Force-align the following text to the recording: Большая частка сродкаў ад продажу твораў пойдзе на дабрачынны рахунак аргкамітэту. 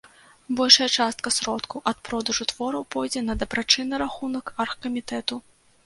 Большая 0.59 0.87
частка 1.01 1.33
сродкаў 1.35 1.83
ад 1.93 2.01
продажу 2.11 2.49
твораў 2.55 2.83
пойдзе 2.99 3.21
на 3.29 3.33
дабрачынны 3.45 3.95
рахунак 4.07 4.55
аргкамітэту. 4.67 5.35